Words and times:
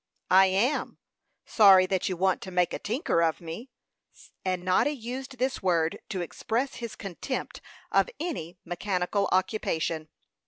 "I 0.31 0.47
am 0.47 0.97
sorry 1.45 1.85
that 1.85 2.09
you 2.09 2.17
want 2.17 2.41
to 2.41 2.49
make 2.49 2.73
a 2.73 2.79
tinker 2.79 3.21
of 3.21 3.39
me;" 3.39 3.69
and 4.43 4.63
Noddy 4.65 4.89
used 4.93 5.37
this 5.37 5.61
word 5.61 5.99
to 6.09 6.21
express 6.21 6.77
his 6.77 6.95
contempt 6.95 7.61
of 7.91 8.09
any 8.19 8.57
mechanical 8.65 9.29
occupation. 9.31 10.09